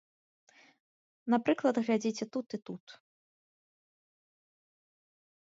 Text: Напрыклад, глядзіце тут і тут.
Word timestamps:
Напрыклад, 1.33 1.75
глядзіце 1.87 2.25
тут 2.37 2.45
і 2.59 2.63
тут. 2.71 2.85